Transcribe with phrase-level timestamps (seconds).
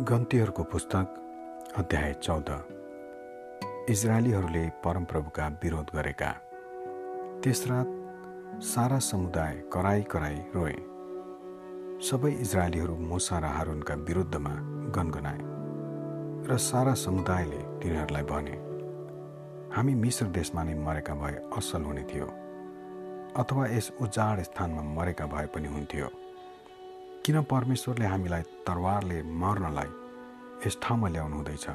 [0.00, 2.50] गन्तीहरूको पुस्तक अध्याय चौध।
[3.90, 6.30] इजरायलीहरूले परमप्रभुका विरोध गरेका।
[7.42, 10.72] त्यस रात सारा समुदाय कराई कराई रोए।
[12.00, 14.54] सबै इजरायलीहरू मुसा र हारुनका विरुद्धमा
[14.96, 15.40] गनगनाए
[16.48, 18.56] र सारा समुदायले तिनीहरूलाई भने
[19.76, 22.26] हामी मिश्र देशमा नै मरेका भए असल हुने थियो
[23.36, 26.08] अथवा यस उजाड स्थानमा मरेका भए पनि हुन्थ्यो।
[27.30, 29.90] किन परमेश्वरले हामीलाई तरवारले मर्नलाई
[30.66, 31.66] यस ठाउँमा ल्याउनु हुँदैछ?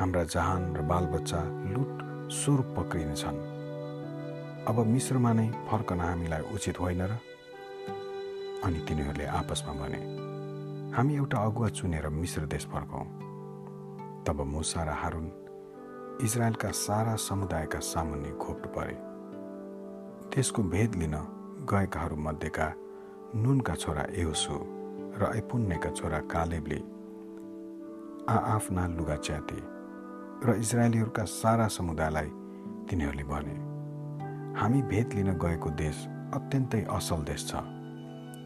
[0.00, 1.40] हाम्रा जहान र बालबच्चा
[1.72, 1.92] लुट
[2.32, 3.38] स्वरूप पक्रिनेछन्।
[4.68, 7.12] अब मिश्रमा नै फर्कन हामीलाई उचित होइन र?
[8.64, 10.00] अनि तिनीहरूले आपसमा भने
[10.96, 13.04] हामी एउटा अगुवा चुनेर मिश्र देश फर्कौँ
[14.24, 15.26] तब मुसा र हारुन
[16.24, 18.96] इजरायलका सारा समुदायका सामुन्ने घोप्नु परे।
[20.32, 21.16] त्यसको भेद लिन
[21.68, 22.74] गएकाहरू मध्येका
[23.34, 24.54] नुनका छोरा एहोसु
[25.16, 26.78] र ऐपुन्नेका छोरा कालेबले।
[28.28, 29.58] आआफ्ना लुगा च्याते
[30.44, 32.28] र इजरायलीहरूका सारा समुदायलाई
[32.88, 33.56] तिनीहरूले भने
[34.60, 35.96] हामी भेद लिन गएको देश
[36.36, 37.52] अत्यन्तै असल देश छ।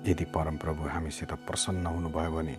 [0.06, 2.56] यदि परमप्रभु हामीसित प्रसन्न हुनुभयो भने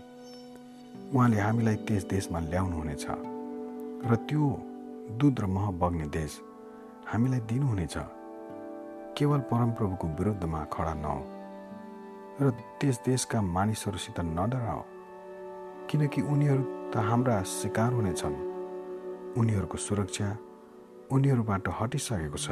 [1.15, 3.05] उहाँले हामीलाई त्यस देशमा ल्याउनुहुनेछ
[4.03, 4.51] र त्यो
[5.15, 6.31] दुध र मह बग्ने देश
[7.07, 7.95] हामीलाई दिनुहुनेछ।
[9.15, 11.36] केवल परमप्रभुको विरुद्धमा खडा नहो।
[12.41, 12.49] र
[12.79, 14.81] त्यस देशका मानिसहरूसित नडराओ
[15.89, 18.35] किनकि उनीहरू त हाम्रा शिकार हुनेछन्
[19.37, 20.27] उनीहरूको सुरक्षा
[21.11, 22.47] उनीहरूबाट हटिसकेको छ।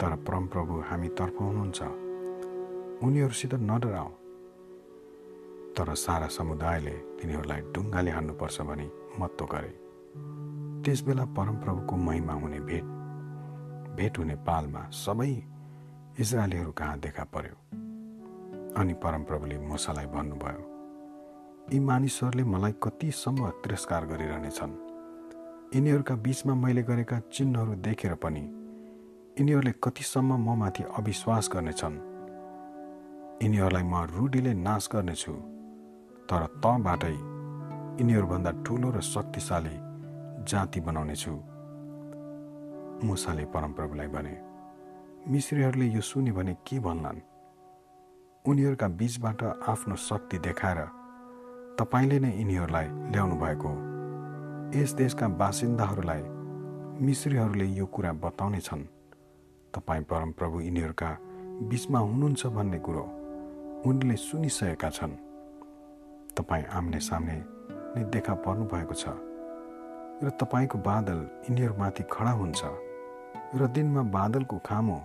[0.00, 1.80] तर परमप्रभु हामीतर्फ हुनुहुन्छ।
[3.06, 4.08] उनीहरूसित नडराओ।
[5.76, 8.86] तर सारा समुदायले तिनीहरूलाई ढुङ्गाले हान्नुपर्छ भनी
[9.18, 9.72] महत्त्व गरे।
[10.82, 12.86] त्यसबेला परमप्रभुको महिमा हुने भेट
[13.96, 15.30] भेट हुने पालमा सबै
[16.20, 17.81] इजरायलीहरू कहाँ देखा पर्यो?
[18.78, 20.62] अनि परमप्रभुले मुसालाई भन्नुभयो
[21.72, 24.72] यी मानिसहरूले मलाई कतिसम्म तिरस्कार गरिरहनेछन्।
[25.74, 28.44] यिनीहरूका बिचमा मैले गरेका चिन्हहरू देखेर पनि
[29.38, 31.96] यिनीहरूले कतिसम्म म माथि अविश्वास गर्नेछन्।
[33.42, 35.34] यिनीहरूलाई म रूढीले नाश गर्नेछु
[36.28, 37.14] तर तँबाटै
[38.00, 39.76] यिनीहरूभन्दा ठुलो र शक्तिशाली
[40.48, 41.34] जाति बनाउनेछु।
[43.06, 44.34] मुसाले परमप्रभुलाई भने
[45.32, 47.20] मिश्रीहरूले यो सुने भने के भन्लान्?
[48.44, 50.78] उनीहरूका बिचबाट आफ्नो शक्ति देखाएर
[51.78, 53.70] तपाईँले नै यिनीहरूलाई ल्याउनु भएको
[54.74, 56.22] यस देशका बासिन्दाहरूलाई
[57.06, 58.82] मिश्रीहरूले यो कुरा बताउने छन्।
[59.74, 61.10] तपाईँ परमप्रभु यिनीहरूका
[61.70, 63.04] बिचमा हुनुहुन्छ भन्ने कुरो
[63.86, 65.14] उनले सुनिसकेका छन्।
[66.36, 67.38] तपाईँ आम्ने सामने
[67.94, 69.14] नै देखा पर्नु भएको छ
[70.22, 72.62] र तपाईँको बादल यिनीहरूमाथि खडा हुन्छ
[73.54, 75.02] र दिनमा बादलको खामो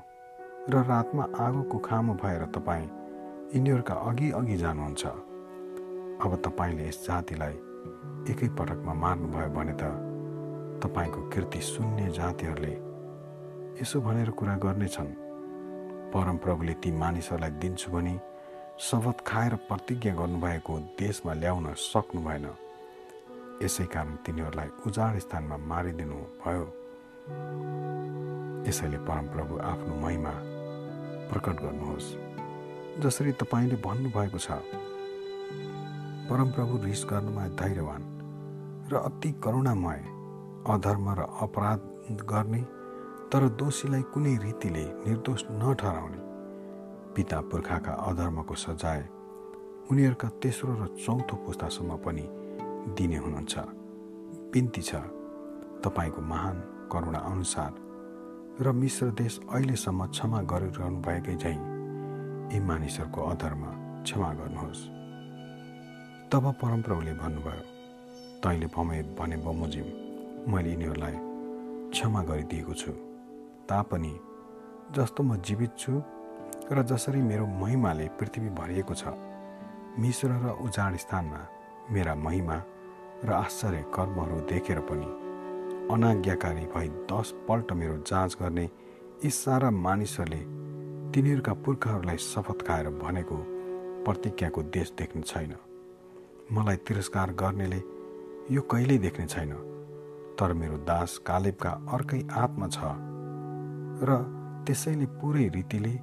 [0.69, 3.05] र रातमा आगोको खामो भएर तपाईँ
[3.47, 5.05] यिनीहरूका अघि अघि जानुहुन्छ।
[6.19, 7.55] अब तपाईँले यस जातिलाई
[8.31, 9.83] एकैपटकमा मार्नुभयो भने त
[10.83, 12.73] तपाईँको कृति सुन्ने जातिहरूले
[13.79, 15.11] यसो भनेर कुरा गर्नेछन्।
[16.11, 18.15] परमप्रभुले ती मानिसहरूलाई दिन्छु भने
[18.83, 22.45] शपथ खाएर प्रतिज्ञा गर्नुभएको देशमा ल्याउन सक्नु भएन
[23.63, 26.65] यसै कारण तिनीहरूलाई उजाड स्थानमा मारिदिनु भयो।
[28.67, 30.33] यसैले परमप्रभु आफ्नो महिमा
[31.31, 32.07] प्रकट गर्नुहोस्।
[32.99, 34.51] जसरी तपाईँले भन्नुभएको छ
[36.29, 38.01] परमप्रभु रिस गर्नुमा धैर्यवान
[38.91, 40.01] र अति करुणामय
[40.67, 41.79] अधर्म र अपराध
[42.25, 42.61] गर्ने
[43.31, 46.19] तर दोषीलाई कुनै रीतिले निर्दोष नठहराउने
[47.15, 49.07] पिता पुर्खाका अधर्मको सजाय
[49.91, 52.25] उनीहरूका तेस्रो र चौथो पुस्तासम्म पनि
[52.97, 53.55] दिने हुनुहुन्छ।
[54.53, 55.05] बिन्ती छ
[55.85, 57.71] तपाईँको महान करुणा अनुसार
[58.61, 61.76] र मिश्र देश अहिलेसम्म क्षमा गरिरहनु भएकै झैँ
[62.51, 63.63] यी मानिसहरूको अधर्म
[64.03, 64.81] क्षमा गर्नुहोस्।
[66.31, 67.63] तब परमप्रभुले भन्नुभयो
[68.43, 69.87] तैँले भमे भने बमोजिम
[70.51, 71.15] मैले यिनीहरूलाई
[71.91, 72.91] क्षमा गरिदिएको छु।
[73.69, 74.13] तापनि
[74.95, 76.01] जस्तो म जीवित छु
[76.71, 79.11] र जसरी मेरो महिमाले पृथ्वी भरिएको छ
[79.99, 81.41] मिश्र र उजाड स्थानमा
[81.91, 82.57] मेरा महिमा
[83.25, 85.09] र आश्चर्य कर्महरू देखेर पनि
[85.93, 88.65] अनाज्ञाकारी भई दसपल्ट मेरो जाँच गर्ने
[89.23, 90.41] यी सारा मानिसहरूले
[91.13, 93.37] तिनीहरूका पुर्खाहरूलाई शपथ खाएर भनेको
[94.05, 95.53] प्रतिज्ञाको देश देख्ने छैन।
[96.51, 97.81] मलाई तिरस्कार गर्नेले
[98.55, 99.53] यो कहिल्यै देख्ने छैन।
[100.37, 102.77] तर मेरो दास कालेबका अर्कै आत्मा छ
[104.03, 104.09] र
[104.65, 105.93] त्यसैले पुरै रीतिले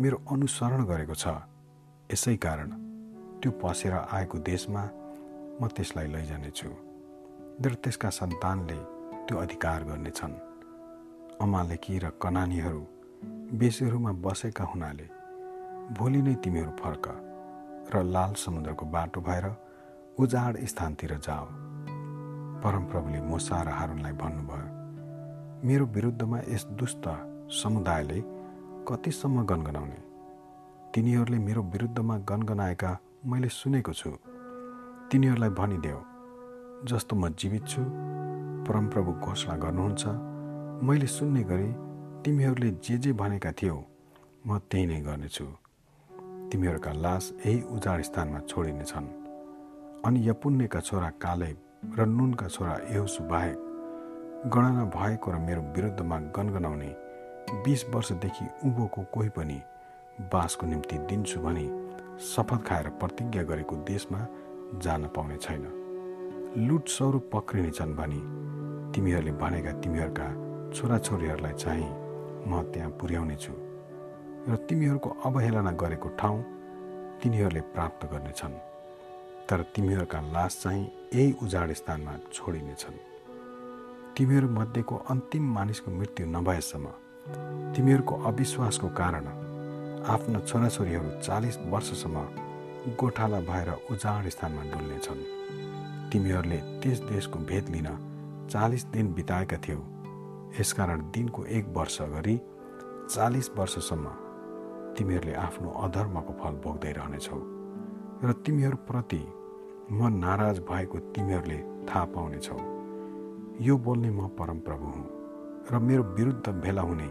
[0.00, 1.26] मेरो अनुसरण गरेको छ।
[2.10, 2.70] यसै कारण
[3.40, 4.82] त्यो पसेर आएको देशमा
[5.60, 6.70] म त्यसलाई लैजानेछु
[7.62, 8.78] र त्यसका सन्तानले
[9.26, 10.34] त्यो अधिकार गर्नेछन्।
[11.44, 12.82] अमालेकी र कनानीहरू
[13.46, 15.06] बेसीहरूमा बसेका हुनाले
[15.94, 17.06] भोलि नै तिमीहरू फर्क
[17.94, 19.46] र लाल समुद्रको बाटो भएर
[20.18, 21.46] उजाड स्थानतिर जाओ।
[22.62, 24.66] परमप्रभुले मोसा र हारुनलाई भन्नुभयो
[25.62, 27.06] मेरो विरुद्धमा यस दुष्ट
[27.62, 28.18] समुदायले
[28.88, 30.00] कतिसम्म गनगनाउने?
[30.94, 34.10] तिनीहरूले मेरो विरुद्धमा गनगनाएका मैले सुनेको छु।
[35.10, 36.00] तिनीहरूलाई भनिदेऊ
[36.82, 37.82] जस्तो म जीवित छु
[38.66, 40.04] परमप्रभु घोषणा गर्नुहुन्छ
[40.82, 41.85] मैले सुन्ने गरी
[42.26, 43.74] तिमीहरूले जे जे भनेका थियौ
[44.46, 45.44] म त्यही नै गर्नेछु।
[46.50, 49.06] तिमीहरूका लास यही उजाड स्थानमा छोडिनेछन्।
[50.04, 51.50] अनि यपुण्यका छोरा काले
[51.96, 53.58] र नुनका छोरा यहोसु बाहेक
[54.50, 56.90] गणना भएको र मेरो विरुद्धमा गनगनाउने
[57.64, 59.58] बिस वर्षदेखि उँभोको कोही पनि
[60.32, 61.66] बासको निम्ति दिन्छु भनी
[62.26, 64.20] शपथ खाएर प्रतिज्ञा गरेको देशमा
[64.82, 65.62] जान पाउने छैन।
[66.66, 68.20] लुट स्वरूप पक्रिनेछन् भनी
[68.92, 70.28] तिमीहरूले भनेका तिमीहरूका
[70.74, 72.05] छोराछोरीहरूलाई चाहिँ
[72.46, 73.52] म त्यहाँ पुर्याउने छु
[74.48, 76.42] र तिमीहरूको अवहेलना गरेको ठाउँ
[77.22, 78.54] तिनीहरूले प्राप्त गर्नेछन्
[79.48, 80.84] तर तिमीहरूका लास चाहिँ
[81.14, 82.98] यही उजाड स्थानमा छोडिनेछन्।
[84.16, 86.86] तिमीहरू मध्येको अन्तिम मानिसको मृत्यु नभएसम्म
[87.74, 89.26] तिमीहरूको अविश्वासको कारण
[90.06, 92.16] आफ्ना छोराछोरीहरू चालिस वर्षसम्म
[93.00, 95.20] गोठाला भएर उजाड स्थानमा डुल्नेछन्।
[96.10, 97.88] तिमीहरूले त्यस देशको भेद लिन
[98.50, 99.78] चालिस दिन बिताएका थियौ।
[100.60, 102.36] यसकारण दिनको एक वर्ष गरी
[103.10, 104.06] चालिस वर्षसम्म
[104.96, 107.40] तिमीहरूले आफ्नो अधर्मको फल भोग्दै रहनेछौ
[108.24, 109.22] र तिमीहरूप्रति
[109.92, 111.58] म नाराज भएको तिमीहरूले
[111.88, 112.58] थाहा पाउनेछौ।
[113.60, 115.06] यो बोल्ने म परमप्रभु हुँ
[115.72, 117.08] र मेरो विरुद्ध भेला हुने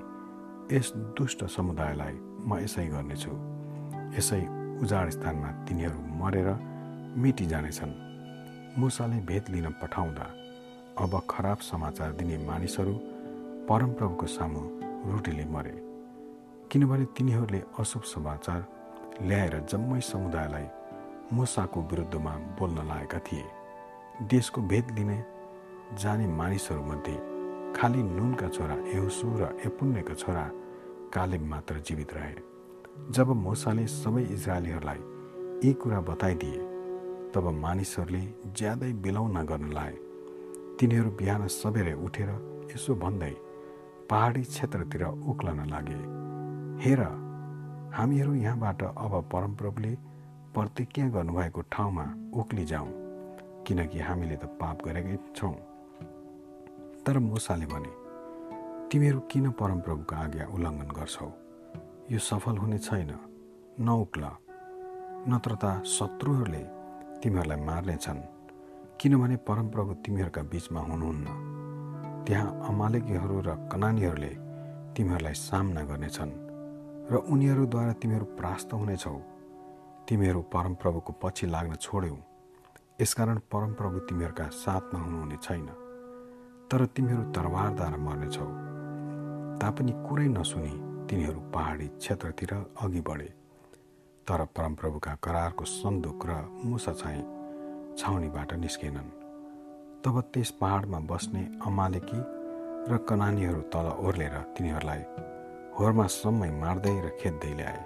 [0.72, 2.16] यस दुष्ट समुदायलाई
[2.48, 3.34] म यसै गर्नेछु।
[4.18, 4.42] यसै
[4.84, 6.50] उजाड स्थानमा तिनीहरू मरेर
[7.22, 7.94] मिटी जानेछन्।
[8.80, 10.26] मुसाले भेद लिन पठाउँदा
[11.04, 12.94] अब खराब समाचार दिने मानिसहरू
[13.70, 14.60] परमप्रभुको सामु
[15.12, 15.72] रुटीले मरे।
[16.72, 18.60] किनभने तिनीहरूले अशुभ समाचार
[19.22, 20.68] ल्याएर जम्मै समुदायलाई
[21.34, 23.46] मुसाको विरुद्धमा बोल्न लागेका थिए।
[24.30, 25.18] देशको भेद लिने
[26.02, 27.16] जाने मानिसहरूमध्ये
[27.76, 30.46] खालि नुनका छोरा एहुसु र एपुण्यका छोरा
[31.14, 32.34] कालेब मात्र जीवित रहे।
[33.12, 35.02] जब मोसाले सबै इजरायलीहरूलाई
[35.64, 36.60] यी कुरा बताइदिए
[37.34, 38.24] तब मानिसहरूले
[38.58, 39.96] ज्यादै बिलाउन गर्न लाए।
[40.78, 42.30] तिनीहरू बिहान सबेरै उठेर
[42.76, 43.34] यसो भन्दै
[44.10, 46.00] पहाडी क्षेत्रतिर उक्लन लागे।
[46.84, 47.02] हेर
[47.96, 49.96] हामीहरू यहाँबाट अब परमप्रभुले
[50.56, 52.90] प्रतिज्ञा गर्नुभएको ठाउँमा उक्ली जाउँ
[53.64, 55.56] किनकि हामीले त पाप गरेकै छौँ।
[57.06, 58.06] तर मुसाले भने
[58.92, 61.30] तिमीहरू किन परमप्रभुको आज्ञा उल्लङ्घन गर्छौ?
[62.12, 63.12] यो सफल हुने छैन।
[63.80, 64.30] नउक्ल।
[65.28, 66.64] नत्र त शत्रुहरूले
[67.20, 68.22] तिमीहरूलाई मार्नेछन्।
[69.02, 71.65] किनभने परमप्रभु तिमीहरूका बिचमा हुनुहुन्न।
[72.28, 74.34] त्यहाँ अमालेकीहरू र कनानीहरूले
[74.98, 76.32] तिमीहरूलाई सामना गर्नेछन्
[77.12, 79.18] र उनीहरूद्वारा तिमीहरू प्रास्त हुनेछौ।
[80.10, 82.18] तिमीहरू परमप्रभुको पछि लाग्न छोड्यौ।
[83.02, 85.68] यसकारण परमप्रभु तिमीहरूका साथमा हुनुहुने छैन।
[86.72, 88.48] तर तिमीहरू तरवारद्वारा मर्नेछौ।
[89.62, 90.74] तापनि कुरै नसुनी
[91.10, 93.30] तिनीहरू पहाडी क्षेत्रतिर अघि बढे।
[94.28, 96.32] तर परमप्रभुका करारको सन्दुक र
[96.66, 97.24] मुसा चाहिँ
[97.98, 99.25] छाउनीबाट निस्केनन्।
[100.06, 102.20] तब त्यस पहाडमा बस्ने अमालेकी
[102.90, 105.02] र कनानीहरू तल ओर्लेर तिनीहरूलाई
[105.80, 107.82] होरमा समय मार्दै र खेद्दै ल्याए।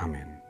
[0.00, 0.43] आमेन।